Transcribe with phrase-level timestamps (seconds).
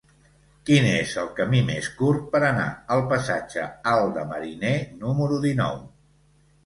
[0.67, 2.65] Quin és el camí més curt per anar
[2.95, 4.73] al passatge Alt de Mariner
[5.05, 5.79] número dinou?